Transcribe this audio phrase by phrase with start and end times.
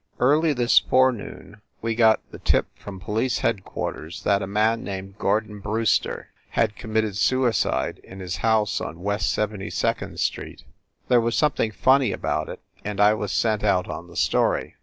[0.19, 5.59] Early this forenoon we got the tip from police headquarters that a man named Gordon
[5.59, 10.63] Brewster had committed suicide in his house on West Seventy second Street.
[11.07, 14.75] There was some thing funny about it, and I was sent out on the story.